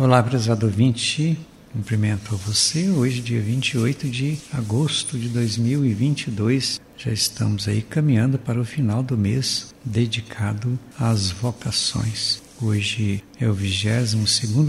[0.00, 1.38] Olá, prezado ouvinte.
[1.74, 2.88] Cumprimento a você.
[2.88, 6.80] Hoje, dia 28 de agosto de 2022.
[6.96, 12.40] Já estamos aí caminhando para o final do mês dedicado às vocações.
[12.62, 14.14] Hoje é o 22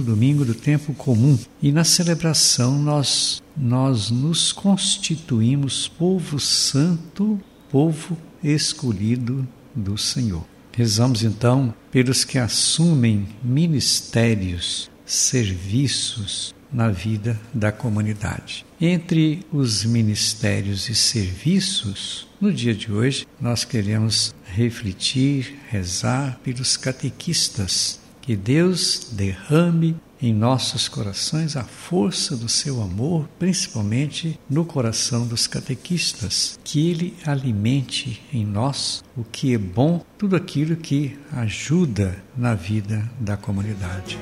[0.03, 7.39] domingo do tempo comum e na celebração nós nós nos constituímos povo santo,
[7.71, 10.43] povo escolhido do Senhor.
[10.73, 18.65] Rezamos então pelos que assumem ministérios, serviços na vida da comunidade.
[18.79, 27.99] Entre os ministérios e serviços, no dia de hoje, nós queremos refletir, rezar pelos catequistas.
[28.21, 35.47] Que Deus derrame em nossos corações a força do seu amor, principalmente no coração dos
[35.47, 42.53] catequistas, que ele alimente em nós o que é bom, tudo aquilo que ajuda na
[42.53, 44.19] vida da comunidade.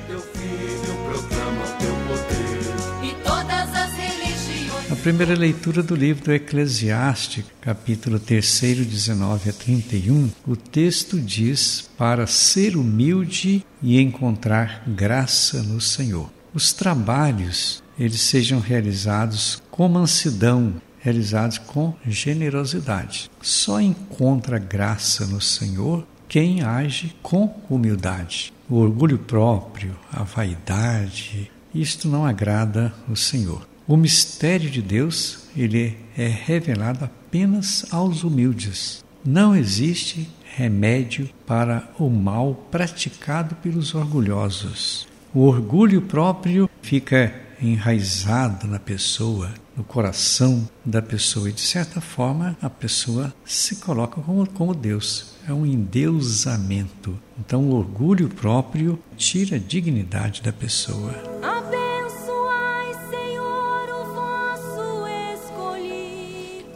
[5.00, 12.26] Primeira leitura do livro do Eclesiástico, capítulo 3, 19 a 31, o texto diz: Para
[12.26, 16.30] ser humilde e encontrar graça no Senhor.
[16.52, 23.30] Os trabalhos, eles sejam realizados com mansidão, realizados com generosidade.
[23.40, 28.52] Só encontra graça no Senhor quem age com humildade.
[28.68, 33.69] O orgulho próprio, a vaidade, isto não agrada o Senhor.
[33.90, 39.04] O mistério de Deus, ele é revelado apenas aos humildes.
[39.24, 45.08] Não existe remédio para o mal praticado pelos orgulhosos.
[45.34, 52.56] O orgulho próprio fica enraizado na pessoa, no coração da pessoa, e de certa forma
[52.62, 55.34] a pessoa se coloca como, como Deus.
[55.48, 57.18] É um endeusamento.
[57.40, 61.12] Então, o orgulho próprio tira a dignidade da pessoa.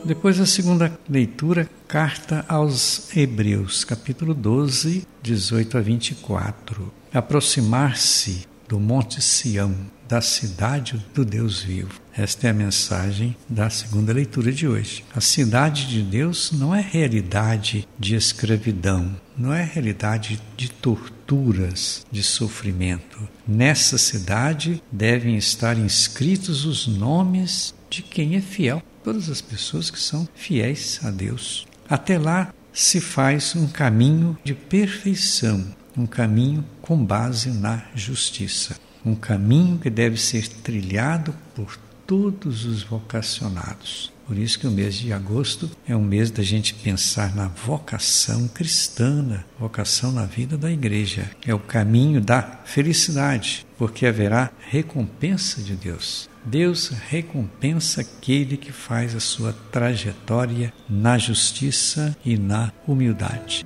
[0.04, 6.92] Depois a segunda leitura, carta aos Hebreus, capítulo 12, 18 a 24.
[7.10, 9.74] Aproximar-se do Monte Sião,
[10.06, 12.02] da cidade do Deus vivo.
[12.14, 15.02] Esta é a mensagem da segunda leitura de hoje.
[15.16, 22.22] A cidade de Deus não é realidade de escravidão, não é realidade de torturas, de
[22.22, 23.26] sofrimento.
[23.48, 30.00] Nessa cidade devem estar inscritos os nomes de quem é fiel todas as pessoas que
[30.00, 31.66] são fiéis a Deus.
[31.88, 35.64] Até lá se faz um caminho de perfeição,
[35.96, 42.82] um caminho com base na justiça, um caminho que deve ser trilhado por todos os
[42.82, 44.13] vocacionados.
[44.26, 48.48] Por isso que o mês de agosto é um mês da gente pensar na vocação
[48.48, 51.30] cristã, vocação na vida da igreja.
[51.46, 56.28] É o caminho da felicidade, porque haverá recompensa de Deus.
[56.44, 63.64] Deus recompensa aquele que faz a sua trajetória na justiça e na humildade.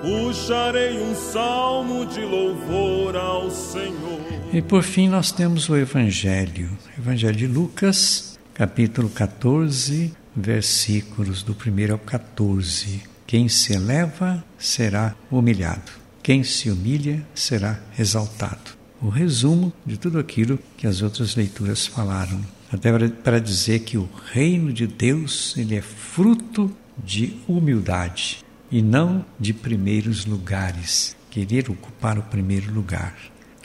[0.00, 4.20] Puxarei um salmo de louvor ao Senhor.
[4.52, 11.92] E por fim nós temos o Evangelho, Evangelho de Lucas, capítulo 14, versículos do 1
[11.92, 13.02] ao 14.
[13.26, 15.90] Quem se eleva será humilhado,
[16.22, 22.40] quem se humilha será exaltado o resumo de tudo aquilo que as outras leituras falaram.
[22.70, 26.70] Até para dizer que o reino de Deus ele é fruto
[27.02, 33.16] de humildade e não de primeiros lugares, querer ocupar o primeiro lugar.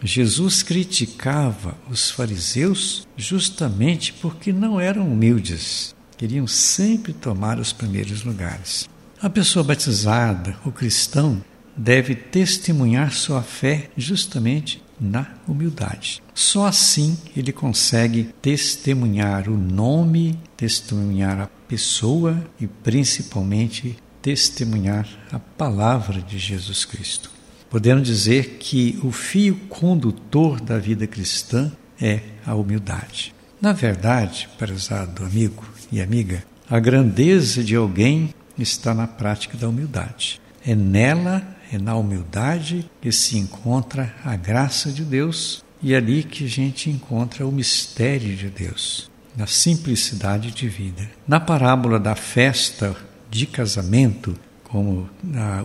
[0.03, 8.87] Jesus criticava os fariseus justamente porque não eram humildes, queriam sempre tomar os primeiros lugares.
[9.21, 11.41] A pessoa batizada, o cristão,
[11.75, 16.21] deve testemunhar sua fé justamente na humildade.
[16.33, 26.21] Só assim ele consegue testemunhar o nome, testemunhar a pessoa e principalmente testemunhar a palavra
[26.21, 27.29] de Jesus Cristo.
[27.69, 31.71] Podemos dizer que o fio condutor da vida cristã
[32.01, 33.35] é a humildade.
[33.59, 40.39] Na verdade, prezado amigo e amiga, a grandeza de alguém está na prática da humildade.
[40.65, 46.23] É nela é na humildade que se encontra a graça de Deus e é ali
[46.23, 51.09] que a gente encontra o mistério de Deus, na simplicidade de vida.
[51.27, 52.95] Na parábola da festa
[53.33, 55.09] de casamento, como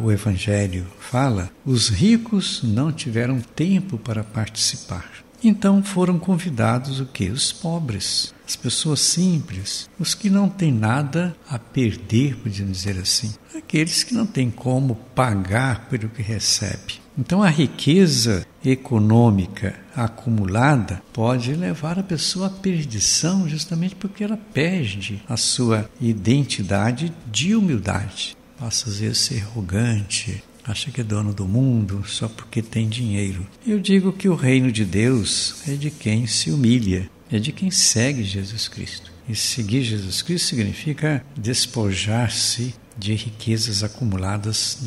[0.03, 5.06] o Evangelho fala, os ricos não tiveram tempo para participar.
[5.44, 7.29] Então foram convidados o que?
[7.29, 13.32] Os pobres, as pessoas simples, os que não têm nada a perder, podemos dizer assim,
[13.55, 16.94] aqueles que não têm como pagar pelo que recebe.
[17.17, 25.23] Então a riqueza econômica acumulada pode levar a pessoa à perdição, justamente porque ela perde
[25.29, 28.37] a sua identidade de humildade.
[28.59, 32.88] Passa às vezes a ser arrogante, acha que é dono do mundo só porque tem
[32.88, 33.47] dinheiro.
[33.67, 37.71] Eu digo que o reino de Deus é de quem se humilha, é de quem
[37.71, 39.11] segue Jesus Cristo.
[39.29, 44.79] E seguir Jesus Cristo significa despojar-se de riquezas acumuladas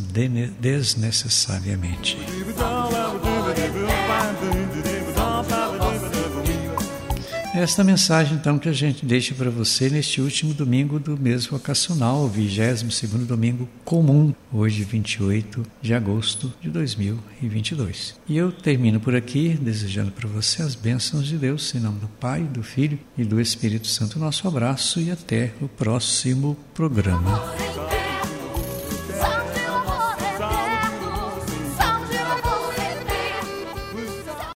[0.60, 2.18] desnecessariamente.
[7.62, 12.24] Esta mensagem, então, que a gente deixa para você neste último domingo do mês vocacional,
[12.24, 12.82] o 22
[13.28, 18.16] domingo comum, hoje, 28 de agosto de 2022.
[18.28, 22.08] E eu termino por aqui, desejando para você as bênçãos de Deus, em nome do
[22.08, 24.18] Pai, do Filho e do Espírito Santo.
[24.18, 27.71] Nosso abraço e até o próximo programa.